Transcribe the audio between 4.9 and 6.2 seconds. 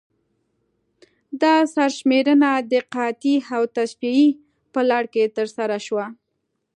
کې ترسره شوه.